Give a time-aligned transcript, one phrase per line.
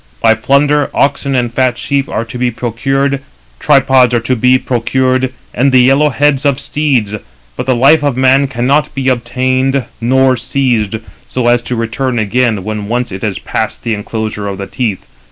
[0.21, 3.21] 313 By plunder, oxen and fat sheep are to be procured,
[3.59, 7.13] tripods are to be procured, and the yellow heads of steeds;
[7.55, 10.95] but the life of man cannot be obtained nor seized,
[11.27, 15.05] so as to return again, when once it has passed the enclosure of the teeth.